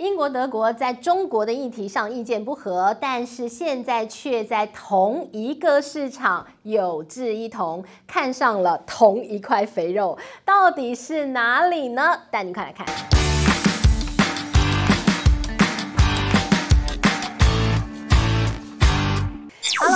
[0.00, 12.16] 英国、德国在中国的议题上意见不合，但是现在却在同一个市场有志一同，看上了同一块肥肉，到底是哪里呢？
[12.30, 12.86] 带你快来看。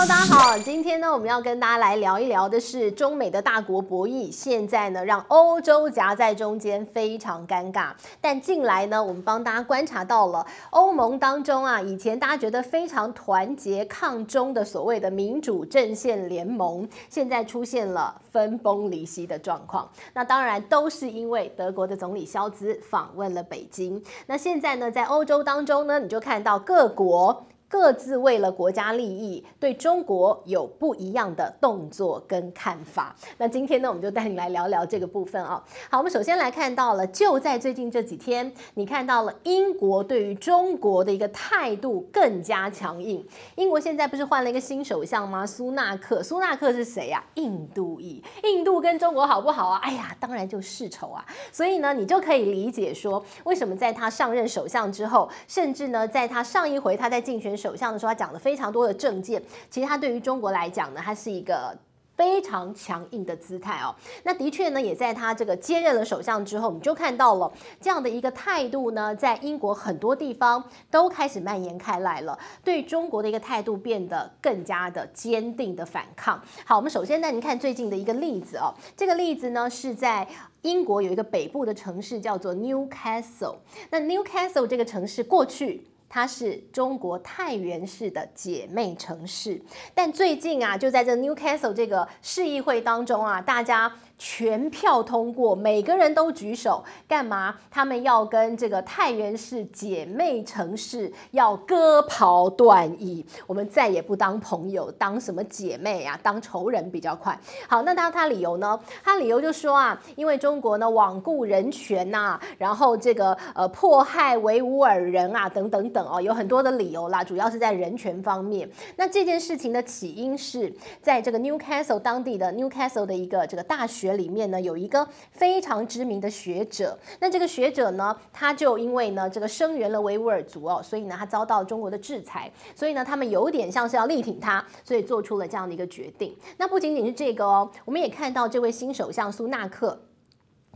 [0.06, 7.88] 大家好，今天呢，我们要跟大家来聊一聊的是中美的大国博弈，现在呢，让欧洲夹在中间非常尴尬。
[8.20, 19.88] 但近来呢，我们帮大家观察到了欧盟当中啊，以前大家觉得非常团结抗中的所谓的民主阵线联盟，现在出现了分崩离析的状况。
[20.12, 24.02] 那当然都是因为德国的总理肖兹访问了北京。
[24.26, 27.46] 那现在呢，在欧洲当中呢，你就看到各国。
[27.74, 33.12] 各自为了国家利益，对中国有不一样的动作跟看法。
[33.36, 35.60] 那今天呢，我们就带你来聊聊这个部分啊。
[35.90, 43.26] 好，我们首先来看到了，就在最近这几天，你看到了英国对于中国的一个态度更加强硬。
[43.56, 45.44] 英国现在不是换了一个新首相吗？
[45.44, 46.22] 苏纳克。
[46.22, 47.24] 苏纳克是谁呀？
[47.34, 48.22] 印度裔。
[48.44, 49.80] 印度跟中国好不好啊？
[49.82, 51.26] 哎呀，当然就世仇啊。
[51.50, 57.63] 所以呢，你就可以理解说，为什么在他上任首相之后，甚至呢，在他上一回他在竞选。
[57.64, 59.42] 首相的时候，他讲了非常多的政见。
[59.70, 61.74] 其实他对于中国来讲呢，他是一个
[62.14, 63.94] 非常强硬的姿态哦。
[64.22, 72.38] 那的确呢，也在他这个接任了首相之后，我们就看到了这样的一个态度呢，在英国很多地方都开始蔓延开来了。
[72.62, 76.38] 对中国的一个态度变得更加的坚定的反抗。
[76.66, 78.74] 好，我们首先带您看最近的一个例子哦。
[78.94, 80.28] 这个例子呢，是在
[80.60, 83.56] 英国有一个北部的城市叫做 Newcastle。
[83.90, 85.88] 那 Newcastle 这个城市过去。
[86.14, 89.60] 它是中国太原市的姐妹城市，
[89.92, 93.92] 但最近啊，就在这 Newcastle 这个市议会当中啊，大家。
[94.16, 97.56] 全票通过，每个人都举手，干嘛？
[97.70, 106.18] 他们要跟这个太原市姐妹城市要割袍断义，我们再也不当朋友，当什么姐妹啊？
[106.22, 107.38] 当仇人比较快。
[107.68, 108.78] 好，那他他理由呢？
[109.02, 118.70] 他理由就说啊，因为中国呢罔顾人权呐、然后这个呃迫害维吾尔人啊，等等等哦，有很多的理由啦，主要是在人权方面。
[118.94, 120.72] 那这件事情的起因是
[121.02, 124.03] 在这个 Newcastle 当地的 Newcastle 的一个这个大学。
[124.04, 136.36] 学里面呢有一个非常知名的学者，那这个学者呢，他就因为呢这个声援了维吾尔族哦，所以呢他遭到中国的制裁，所以呢他们有点像是要力挺他，所以做出了这样的一个决定。
[136.58, 139.98] 那不仅仅是这个哦，我们也看到这位新首相苏纳克。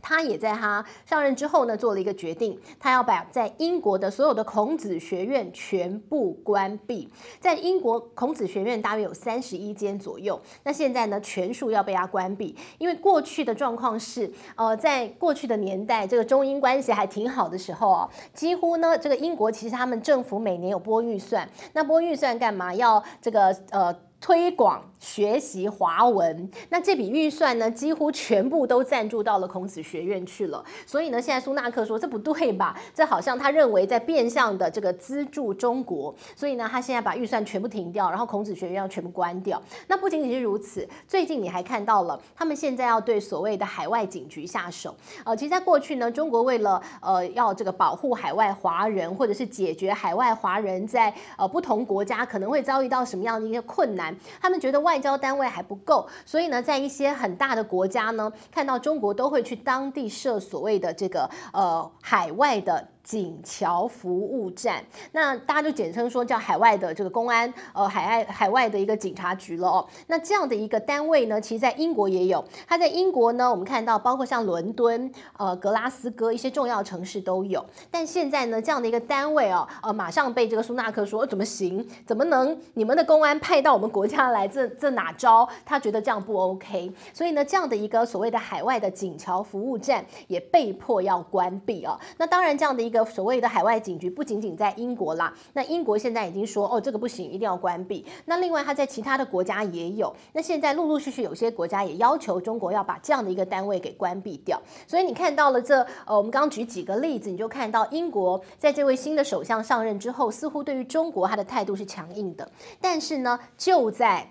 [0.01, 7.09] 他也在他上任之后呢，做了一个决定，他要把在英国的所有的孔子学院全部关闭。
[7.39, 12.55] 在英国孔子学院大约有三十一间左右，那现在呢，全数要被他关闭。
[12.77, 22.73] 因为过去的状况是，呃，在过去的年代，这个中英关系还挺好的时候啊，几乎呢，这个英国其实他们政府每年有拨预算，那拨预算干嘛？
[22.73, 23.95] 要这个呃。
[24.21, 30.63] 推广学习华文，那这笔预算呢，几乎全部都赞助到了孔子学院去了。
[30.85, 32.77] 所以呢，现在苏纳克说这不对吧？
[32.93, 36.13] 这好像他认为在变相的这个资助中国。
[36.35, 39.61] 所以呢，他现在把预算全部停掉，然后孔子学院要全部关掉。
[39.87, 44.93] 那不仅仅是如此，最近你还看到了，他们现在要对所谓的海外警局下手。
[45.23, 54.08] 呃，其实，在过去呢，中国为了呃要这个保护海外华人，或者是解决海外华人在呃不同国家可能会遭遇到什么样的一些困难。
[54.41, 62.87] 他们觉得外交单位还不够，所以呢，在一些很大的国家呢，看到中国都会去当地设所谓的这个呃海外的。
[63.09, 64.83] 警桥服务站，
[65.13, 69.87] 那大家就简称说叫海外的这个公安，呃，海外海外的一个警察局了哦。
[70.05, 72.45] 那这样的一个单位呢，其实在英国也有。
[72.67, 77.65] 它在英国呢，我们看到包括像伦敦、呃，格拉斯哥一些重要城市都有。
[77.89, 81.83] 但现在呢，这样的一个单位哦，呃，马上被这个苏纳克说怎么行？
[82.05, 84.47] 怎么能你们的公安派到我们国家来？
[84.47, 85.49] 这 这哪招？
[85.65, 86.93] 他觉得这样不 OK。
[87.11, 91.99] 所以呢，这样的一个所谓的海外的警桥服务站也被迫要关闭哦。
[92.15, 92.98] 那当然，这样的一个。
[93.05, 98.05] 所谓的海外警局不仅仅在英国啦，那英国现在已经说哦，这个不行，一定要关闭。
[98.25, 104.61] 那另外他在其他的国家也有，那现在陆陆续续有些国家也要求中国要把这样的一个单位给关闭掉。
[104.87, 112.49] 所以你看到了这呃，我们刚刚举几个例子，你就看到英国在这位新的首相上任之后，似乎对于中国他的态度是强硬的，
[112.81, 114.29] 但是呢，就在。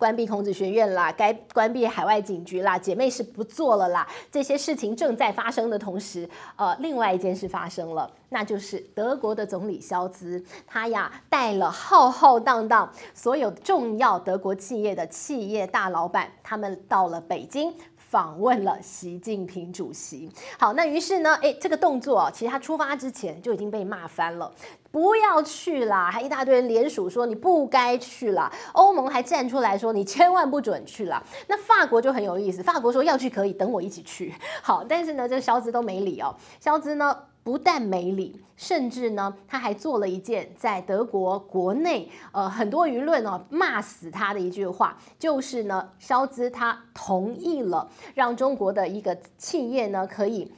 [0.00, 4.08] 关闭孔子学院啦，该关闭海外警局啦，姐妹是不做了啦。
[4.32, 6.26] 这些事情正在发生的同时，
[6.56, 17.70] 呃，另外一件事发生了，那就是德国的总理肖兹，他呀带了浩浩荡荡所有重要德国企业的企业大老板，他们到了北京。
[18.10, 20.28] 访问了习近平主席。
[20.58, 24.52] 好，那于是呢，诶，这个动作其实他出发之前就已经被骂翻了。
[24.90, 28.52] 不要去啦，还一大堆人联署说你不该去啦。
[28.72, 31.22] 欧盟还站出来说你千万不准去啦。
[31.46, 34.34] 那法国就很有意思，法国说要去可以，等我一起去。
[34.60, 36.34] 好，但是呢，这个萧兹都没理哦。
[36.58, 50.52] 肖兹呢不但没理，甚至呢他还做了一件在德国国内呃很多舆论哦骂死他的一句话，就是呢肖兹他同意了让中国的一个企业呢可以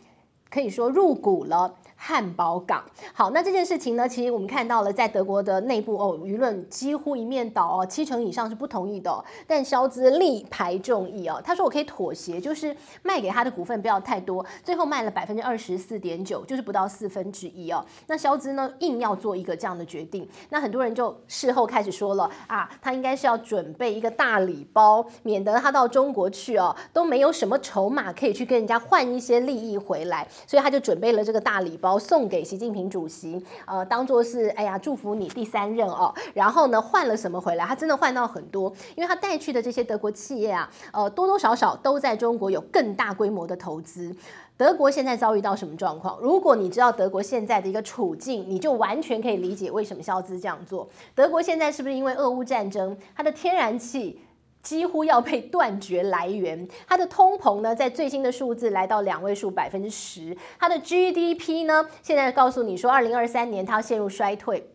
[0.51, 1.75] 可以说入股了。
[2.05, 2.83] 汉堡港，
[3.15, 9.25] 好，那这件事情呢，其实我们看到了，在德国的内部哦，舆论几乎一面倒哦，七成以上是不同意的。
[9.47, 17.85] 但肖兹力排众议哦，他说我可以妥协，就是卖给他的股份不要太多，最后卖了百分之二十四点九，就是不到四分之一哦。
[18.09, 31.92] 那肖兹呢，硬要做一个这样的决定，那很多人就事后开始说了啊，他应该是要准备一个大礼包，免得他到中国去哦，都没有什么筹码可以去跟人家换一些利益回来，所以他就准备了这个大礼包。
[31.99, 36.15] 送给习近平主席，呃，当做是哎呀，祝福你第三任哦。
[36.35, 37.65] 然后呢，换了什么回来？
[37.65, 44.15] 他真的换到很多，因为他带去的这些德国企业啊，呃，多多少少都在中国有更大规模的投资。
[44.57, 46.19] 德国现在遭遇到什么状况？
[46.21, 50.89] 如果你知道德国现在的一个处境，你就完全可以理解为什么肖兹这样做。
[51.15, 54.21] 德国现在是不是因为俄乌战争，它的天然气？
[54.63, 64.67] 几乎要被断绝来源，它的通膨呢，在最新的数字来到两位数百分之十，它的 GDP 呢，现在告诉你说，二零二三年它要陷入衰退。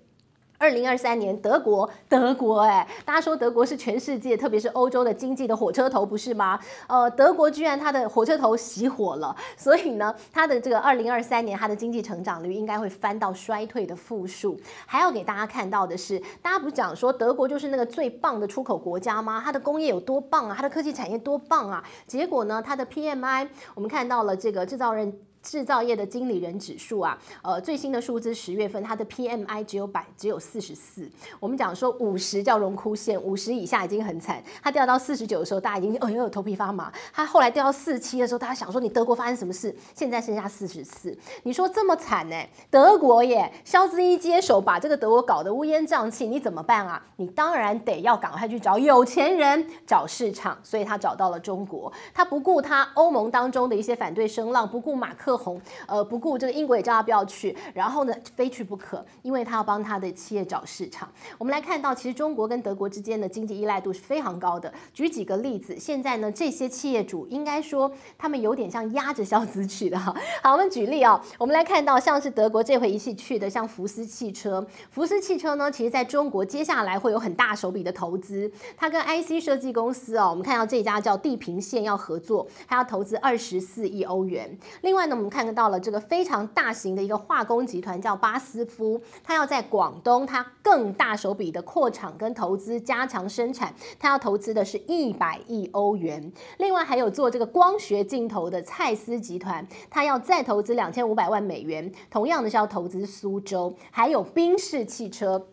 [0.59, 6.59] 二零二三年，德国，德国，哎，大家说德国是全世界，特别是欧洲的经济的火车头，不是吗？
[6.88, 14.59] 呃，德国居然它的火车头熄火了，所以呢，它的这个二零二三年它的经济成长率应该会翻到衰退的负数。
[14.88, 19.39] 还要给大家看到的是，大家不是讲说德国就是那个最棒的出口国家吗？
[19.45, 20.56] 它的工业有多棒啊？
[20.57, 21.83] 它的科技产业多棒啊？
[22.07, 25.19] 结果呢，它的 PMI 我们看到了这个制造人。
[25.47, 31.09] 制造业的经理人指数啊，呃，最新的数字十月份它的 PMI 只有百只有四十四。
[31.39, 34.44] 我们讲说五十叫荣枯线，五十以下已经很惨。
[34.61, 36.91] 它掉到四十九的时候，大家已经哎呦头皮发麻。
[37.13, 39.73] 它后来掉到四七的时候，大家想说你德国发生什么事？
[39.95, 41.17] 现在剩下四十四。
[41.44, 42.35] 你说这么惨呢？
[42.69, 47.01] 德国耶，肖兹一接手，把这个德国搞得乌烟瘴气，你怎么办啊？
[47.15, 50.57] 你当然得要赶快去找有钱人，找市场。
[50.61, 55.36] 所以他找到了中国，他不顾他欧盟当中的一些反对声浪，不顾马克。
[55.37, 61.07] 红呃不顾这个英国也叫他不要去，然后呢非去不可，因为他要帮他的企业找市场。
[61.37, 64.73] 我们来看到，其实中国跟德国之间的经济依赖度是非常高的。
[64.93, 70.15] 举几个例子，现在呢这些企业主应该说他们有点像压着萧兹去的哈。
[70.41, 74.65] 好，我们举例啊、我们来看到像是德国这回一起去的，像福斯汽车。
[74.89, 78.51] 福斯汽车呢，其实在中国接下来会有很大手笔的投资。
[78.75, 84.57] 它跟 IC 设计公司哦，我们看到这家叫地平线要合作，它要投资二十四亿欧元。
[84.81, 96.31] 另外呢，我们们看到了这个非常大型的一个化工集团，叫巴斯夫，它要在广东，它更大手笔的扩厂跟投资，加强生产，它要投资的是一百亿欧元。
[96.57, 105.47] 另外还有做这个光学镜头的蔡司集团，它要再投资两千五百万美元，同样的是要投资苏州，还有宾士汽车。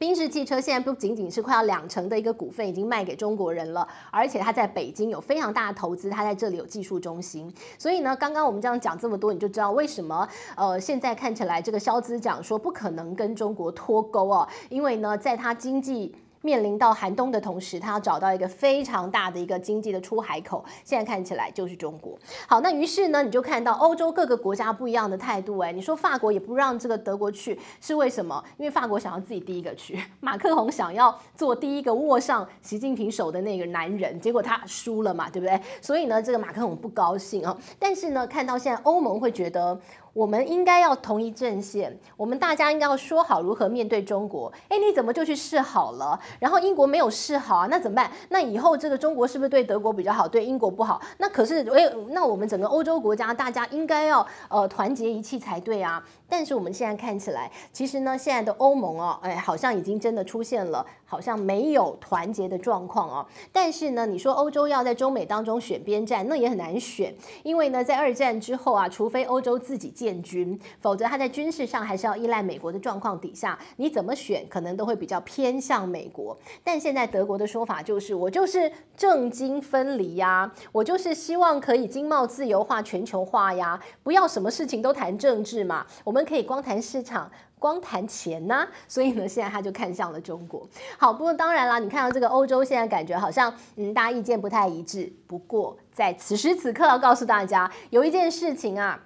[0.00, 7.52] 宾士汽车现在不仅仅是快要两成的一个股份已经卖给中国人了，而且它在北京有非常大的投资，它在这里有技术中心。
[7.78, 10.26] 所以呢，刚刚我们这样讲这么多，你就知道为什么
[10.56, 16.14] 呃现在看起来这个肖兹讲说不可能跟中国脱钩哦，因为呢，在它经济。
[16.42, 22.18] 面临到寒冬的同时，他要找到一个非常大的一个经济的出海口，现在看起来就是中国。
[22.46, 25.58] 好，那于是呢，你就看到欧洲各个国家不一样的态度。
[25.58, 28.42] 哎，你说法国也不让这个德国去，是为什么？
[28.56, 35.60] 因为法国想要自己第一个去， 马克宏想要做第一个握上习近平手的那个男人，结果他输了嘛，对不对？
[35.80, 37.56] 所以呢，这个马克宏不高兴啊。
[37.78, 39.78] 但是呢，看到现在欧盟会觉得。
[40.12, 44.52] 我们应该要同一阵线，我们大家应该要说好如何面对中国。
[44.68, 46.18] 哎，你怎么就去示好了？
[46.38, 48.10] 然后英国没有示好啊，那怎么办？
[48.28, 51.00] 那以后这个中国是不是对德国比较好，对英国不好？
[51.18, 56.02] 那可是，哎，那我们整个欧洲国家大家应该要呃团结一气才对啊。
[56.28, 63.26] 但是我们现在看起来，其实呢，现在的欧盟哦，哎，好像已经真的出现了好像没有团结的状况哦。
[63.52, 69.90] 但是呢，你说欧洲要在中美当中选边站，那也很难选，因为呢，在二战之后啊，除非欧洲自己。
[69.90, 76.38] 建军，否则他在军事上还是要依赖美国的状况底下，你怎么选可能都会比较偏向美国。
[76.62, 87.28] 但现在德国的说法就是，我就是政经分离呀，我就是希望可以经贸自由化、全球化呀，不要什么事情都谈政治嘛，我们可以光谈市场。
[87.60, 90.66] 光谈钱呢、 所以呢，现在他就看向了中国。
[90.98, 95.12] 好，不过当然啦，你看到这个欧洲现在感觉好像，嗯，大家意见不太一致。
[95.28, 98.98] 不过在此时此刻，要告诉大家，有一件事情啊，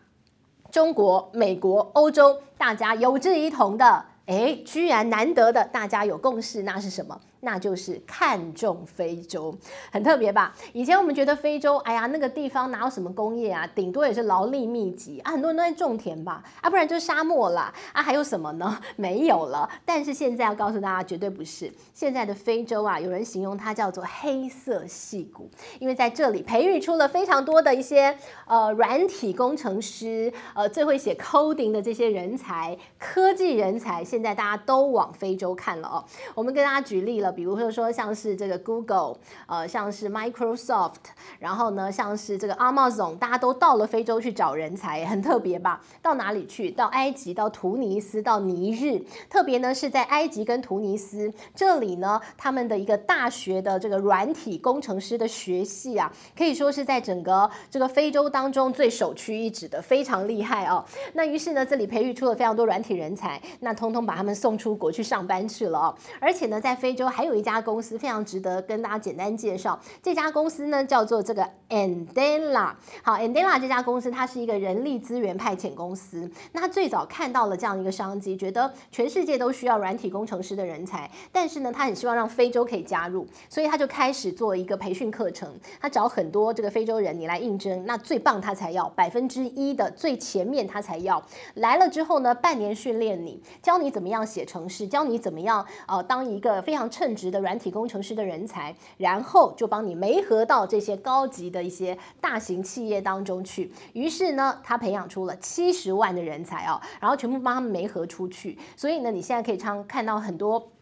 [0.70, 7.20] 中国、美国、欧洲，大家有志一同的，诶，居然难得的，大家有共识，那是什么？
[7.40, 9.54] 那就是看重非洲，
[9.92, 10.54] 很特别吧？
[10.72, 13.68] 以前我们觉得非洲，哎呀，那个地方哪有什么工业啊？
[13.74, 16.42] 顶多也是劳力密集啊，很多人都在种田吧？
[16.62, 17.70] 啊，不然就是沙漠啦。
[17.92, 18.80] 啊，还有什么呢？
[18.96, 19.68] 没有了。
[19.84, 21.70] 但是现在要告诉大家，绝对不是。
[21.92, 28.16] 现在的非洲啊，有人形容它叫做黑色矽谷，因为在这里培育出了非常多的一些
[28.46, 36.04] 呃软体工程师，呃最会写 coding 的这些人才，科技人才，现在大家都往非洲看了哦。
[36.36, 37.32] 我们跟大家举例了。
[37.32, 39.16] 比如说，说像是这个 Google，
[39.48, 40.92] 呃，像是 Microsoft，
[41.40, 45.80] 然后呢，像是这个 Amazon，大家都到了非洲去找人才，很特别吧？
[46.00, 46.70] 到哪里去？
[46.70, 49.02] 到埃及、到突尼斯、到尼日。
[49.28, 60.84] 特别呢是在埃及跟突尼斯这里呢，他们的一个大学的这个软体工程师的学系啊，可以说是在整个这个非洲当中最首屈一指的，非常厉害哦。
[61.14, 65.94] 那于是呢，这里培育出了非常多软体人才，那通通把他们送出国去上班去了哦。
[66.20, 72.72] 而且呢，在非洲还有一家公司非常值得跟大家简单介绍，这家公司呢叫做这个 Andela。
[73.02, 76.30] 好，Andela 这家公司它是一个人力资源派遣公司。
[76.52, 85.52] 那最早看到了这样一个商机，觉得全世界都需要软体工程师的人才，但是呢，他很希望让非洲可以加入，所以他就开始做一个培训课程。
[85.80, 91.22] 他找很多这个非洲人，你来应征，那最棒他才要百分之一的最前面他才要。
[91.54, 103.70] 来了之后呢，半年训练你，教你怎么样写程式，教你怎么样呃当一个非常称职的软体工程师的人才，然后就帮你媒合到这些高级的一些大型企业当中去。
[103.92, 108.58] 于是呢，他培养出了七十万的人才哦，然后全部帮他们媒合出去。
[108.76, 110.72] 所以呢，你现在可以常看到很多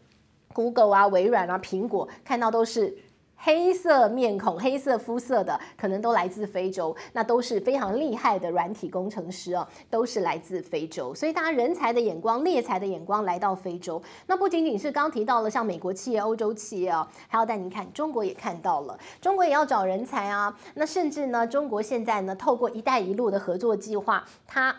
[0.51, 2.97] Google 啊、微软啊、苹果，看到都是。
[3.45, 11.13] 黑色面孔、黑色肤色的，可能都来自非洲，那都是非常厉害的软体工程师哦，都是来自非洲。
[11.13, 20.57] 所以大家人才的眼光、猎才的眼光来到非洲，那不仅仅是刚提到了像美国企业、欧洲企业哦，还要带您看中国也看到了，中国也要找人才啊。
[20.75, 24.73] 那甚至呢，中国现在呢，透过“一带一路”的合作计划，它。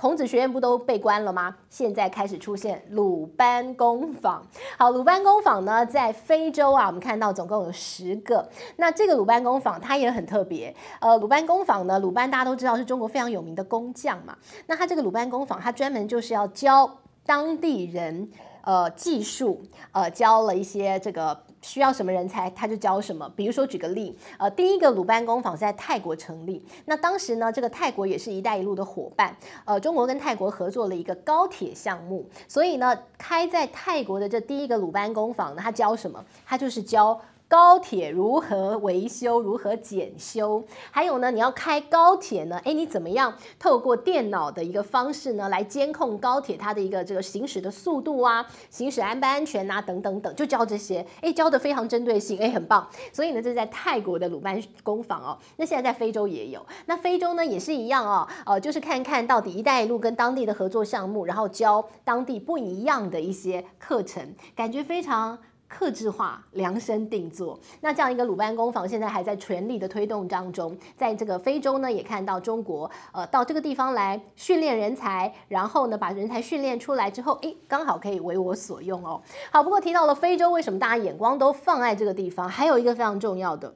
[0.00, 1.54] 孔子学院不都被关了吗？
[1.68, 4.42] 现在开始出现鲁班工坊。
[4.78, 8.48] 好，鲁班工坊呢，在非洲啊，我们看到总共有十个。
[8.76, 10.74] 那这个鲁班工坊它也很特别。
[11.00, 14.34] 呃，鲁班工坊呢，鲁班大家都知道是中国非常有名的工匠嘛。
[14.66, 16.90] 那他这个鲁班工坊，他专门就是要教
[17.26, 18.26] 当地人
[18.64, 19.60] 呃技术，
[19.92, 21.38] 呃教了一些这个。
[21.62, 23.30] 需要什么人才，他就教什么。
[23.36, 26.64] 比如说，举个例，呃，第一个鲁班工坊在泰国成立。
[26.86, 32.28] 那当时呢，这个泰国也是一带一路的伙伴，呃，中国跟泰国合作了一个高铁项目。
[32.48, 36.24] 所以呢，开在泰国的这第一个鲁班工坊呢，他教什么？
[36.46, 37.20] 他就是教。
[37.50, 40.62] 高铁如何维修，如何检修？
[40.92, 42.60] 还有呢，你要开高铁呢？
[42.62, 51.04] 诶，你怎么样透过电脑的一个方式呢，来监控高铁它的一个这个行驶的速度啊，行驶安不安全啊，等等等，就教这些。
[51.22, 52.88] 诶，教的非常针对性，诶，很棒。
[53.12, 55.36] 所以呢，这是在泰国的鲁班工坊哦。
[55.56, 65.36] 那现在在非洲也有，那非洲呢也是一样哦，呃，就是看看到底“一带一路”跟当地的合作项目，然后教当地不一样的一些课程，感觉非常。
[65.72, 70.76] 克制化、量身定做，那这样一个鲁班工坊现在还在全力的推动当中。
[70.96, 79.22] 在这个非洲呢，也看到中国呃到这个地方来训练人才，然后呢把人才训练出来之后，诶，刚好可以为我所用哦。
[79.52, 82.48] 好，不过提到了非洲，为什么大家眼光都放在这个地方？
[82.48, 83.72] 还有一个非常重要的。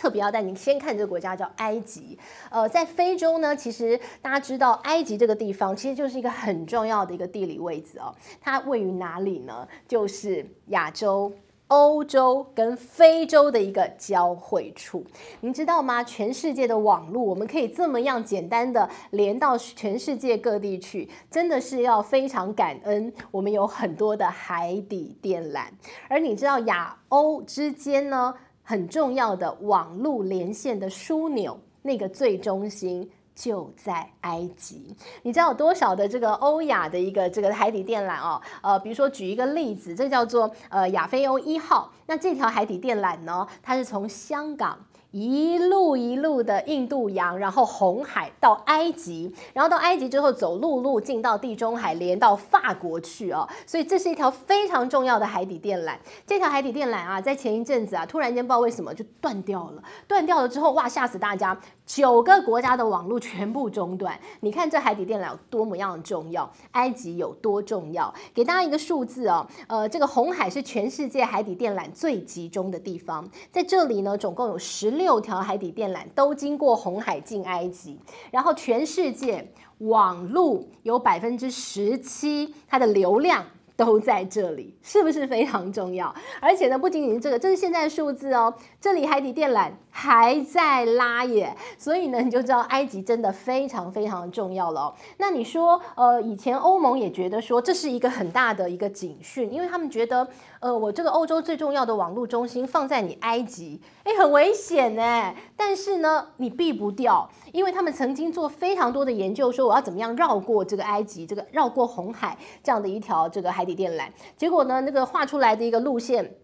[0.00, 8.14] 特别要带您先看这个国家叫埃及，呃，在非洲呢，其实大家知道埃及这个地方其实就是一个很重要的一个地理位置哦。
[8.40, 9.68] 它位于哪里呢？
[9.86, 11.30] 就是亚洲、
[11.66, 15.04] 欧洲跟非洲的一个交汇处。
[15.42, 16.02] 您知道吗？
[16.02, 23.12] 全世界的网络我们可以这么样简单的连到全世界各地去，真的是要非常感恩。
[23.30, 25.66] 我们有很多的海底电缆，
[26.08, 28.34] 而你知道亚欧之间呢？
[28.70, 34.94] 很重要的网络连线的枢纽，那个最中心就在埃及。
[35.22, 38.40] 你知道有多少的这个欧亚的一个这个海底电缆哦？
[38.62, 41.92] 呃，比如说举一个例子，这叫做呃亚非欧一号。
[42.06, 44.78] 那这条海底电缆呢，它是从香港
[45.10, 53.48] 一路一路的印度洋，然后红海到埃及，然后到埃及之后走陆路进到地中海，连到法国去哦。
[53.66, 55.96] 所以这是一条非常重要的海底电缆。
[56.24, 59.82] 这条海底电缆啊，在前一阵子啊，突然间不知道为什么就断掉了。
[60.06, 61.60] 断掉了之后，哇，吓死大家！
[61.84, 64.16] 九个国家的网络全部中断。
[64.38, 66.48] 你看这海底电缆有多么样的重要？
[66.70, 68.14] 埃及有多重要？
[68.32, 74.99] 给大家一个数字哦，呃，这个红海是全世界海底电缆最集中的地方，在这里呢，总共有十。
[75.00, 77.98] 六条海底电缆都经过红海进埃及，
[78.30, 83.42] 然后全世界网路有百分之十七，它的流量
[83.80, 86.14] 都在这里，是不是非常重要？
[86.38, 94.94] 而且呢，不仅仅是这个，这是现在数字哦，这里海底电缆还在拉耶，所以呢，你就知道埃及真的非常非常重要了。
[95.16, 100.28] 那你说，呃，以前欧盟也觉得说这是一个很大的一个警讯，因为他们觉得。
[100.60, 105.34] 呃，我这个欧洲最重要的网络中心放在你埃及，哎，很危险哎。
[105.62, 114.08] 但是呢，你避不掉，因为他们曾经做非常多的研究，说我要怎么样绕过这个埃及，这个绕过红海这样的一条这个海底电缆。
[114.38, 116.34] 结果呢，那个画出来的一个路线。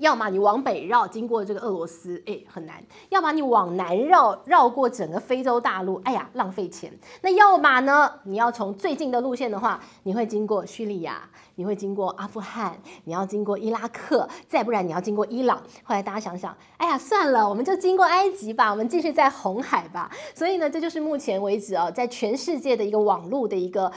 [0.00, 2.76] 要么你往北绕，经过这个俄罗斯，哎，很难；
[3.10, 6.92] 要么你往南绕，绕过整个非洲大陆，哎呀，浪费钱。
[7.22, 15.58] 那要么呢，你要从最近的路线的话，你会经过叙利亚，你会经过阿富汗，你要经过伊拉克，再不然你要经过伊朗。
[15.82, 20.10] 后来大家想想，哎呀，算了，我们就经过埃及吧，我们继续在红海吧。
[20.34, 23.90] 所以呢，这就是目前为止啊，在全世界的一个网络的一个。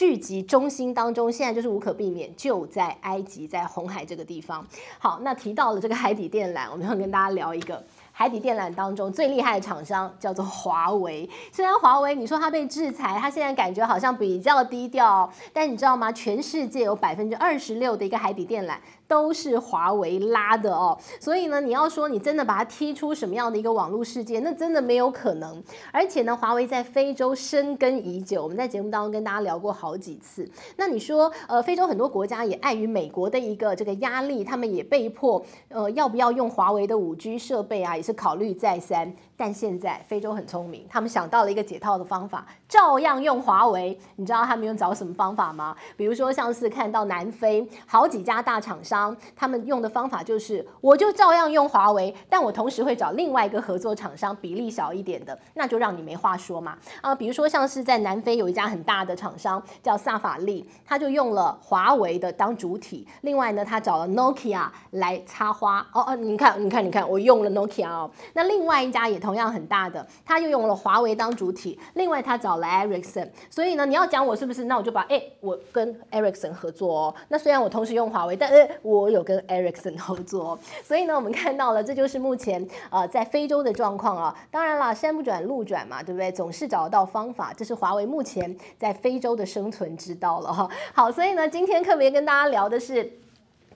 [0.00, 4.66] 聚集中心当中，现在就是无可避免，就在埃及，在红海这个地方。
[4.98, 11.28] 好，那提到了这个海底电缆，我们要跟大家聊一个海底电缆当中最厉害的厂商，叫做华为。
[11.52, 16.10] 虽然华为你说它被制裁，它现在感觉好像比较低调，但你知道吗？
[16.10, 18.76] 全世界有百分之二十六的一个海底电缆。
[19.10, 25.60] 都是华为拉的哦，所以呢，你要说你真的把它踢出什么样的一个网络世界，那真的没有可能。
[25.90, 30.48] 而且呢，华为在非洲深耕已久，我们在节目当中跟大家聊过好几次。
[30.76, 39.12] 那你说，呃，非洲很多国家也碍于美国的一个这个压力，他们也被迫，呃，要不要用华为的五 G 设备啊，也是考虑再三。
[39.40, 43.98] 但现在非洲很聪明，他们想到了一个解套的方法，照样用华为。
[44.16, 45.74] 你知道他们用找什么方法吗？
[45.96, 56.76] 比如说，像是看到南非好几家大厂商，他们用的方法就是，我就照样用华为，但我同时会找另外一个合作厂商，比例小一点的，那就让你没话说嘛。
[57.00, 65.80] 啊，比如说像是在南非有一家很大的厂商叫萨法利，他就用了华为的当主体，另外呢，他找了 Nokia 来插花。
[65.94, 68.10] 哦哦，你看，你看，你看，我用了 Nokia 哦。
[68.34, 69.29] 那另外一家也同。
[69.30, 74.64] 同样很大的，他又用了华为当主体，另外他找了 Ericsson，所以呢，你要讲我是不是？
[74.64, 77.14] 那我就把哎，我跟 Ericsson 合作哦。
[77.28, 80.58] 那虽然我同时用华为，但是我有跟 Ericsson 合作哦。
[80.82, 84.36] 所以呢，我们看到了，这就是目前呃在非洲的状况啊。
[84.50, 86.32] 当然了，山不转路转嘛，对不对？
[86.32, 90.68] 总是找得到方法，这是华为目前在非洲的生存之道了哈。
[90.92, 93.12] 好，所以呢，今天特别跟大家聊的是。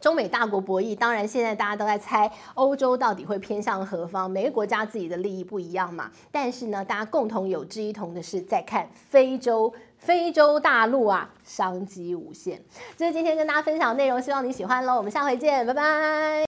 [0.04, 6.10] 中美大国博弈，当然现在大家都在猜欧洲到底会偏向何方，每个国家自己的利益不一样嘛。
[6.30, 12.62] 但是呢，大家共同有志一同的是在看非洲，非洲大陆啊，商机无限。
[12.98, 14.94] 这是今天跟大家分享的内容，希望你喜欢喽。
[14.98, 16.42] 我们下回见，拜拜。